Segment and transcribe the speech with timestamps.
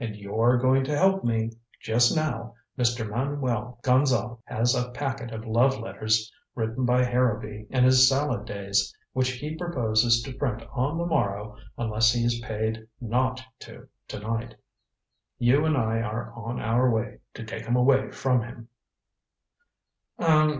[0.00, 1.52] And you're going to help me.
[1.80, 3.08] Just now, Mr.
[3.08, 8.92] Manuel Gonzale has a packet of love letters written by Harrowby in his salad days,
[9.12, 14.18] which he proposes to print on the morrow unless he is paid not to to
[14.18, 14.56] night.
[15.38, 18.42] You and I are on our way to take 'em away from
[20.18, 20.54] him."